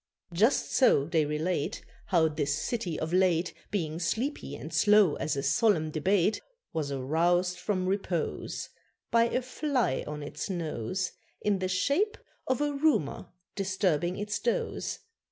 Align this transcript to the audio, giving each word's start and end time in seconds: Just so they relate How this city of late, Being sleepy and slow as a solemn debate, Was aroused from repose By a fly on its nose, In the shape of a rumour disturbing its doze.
Just 0.33 0.71
so 0.71 1.05
they 1.05 1.25
relate 1.25 1.85
How 2.07 2.27
this 2.27 2.55
city 2.55 2.99
of 2.99 3.13
late, 3.13 3.53
Being 3.69 3.99
sleepy 3.99 4.55
and 4.55 4.73
slow 4.73 5.13
as 5.17 5.35
a 5.37 5.43
solemn 5.43 5.91
debate, 5.91 6.41
Was 6.73 6.91
aroused 6.91 7.59
from 7.59 7.85
repose 7.85 8.69
By 9.11 9.25
a 9.25 9.43
fly 9.43 10.03
on 10.07 10.23
its 10.23 10.49
nose, 10.49 11.11
In 11.41 11.59
the 11.59 11.67
shape 11.69 12.17
of 12.47 12.61
a 12.61 12.73
rumour 12.73 13.27
disturbing 13.55 14.17
its 14.17 14.39
doze. 14.39 14.97